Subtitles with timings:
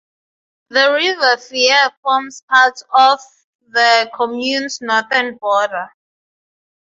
[0.69, 3.19] The River Fier forms parts of
[3.67, 5.91] the commune's northern border.